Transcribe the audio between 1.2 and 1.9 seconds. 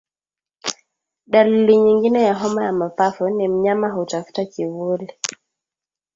Dalili